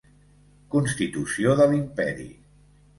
Constitució 0.75 1.55
de 1.63 1.71
l'imperi 1.75 2.31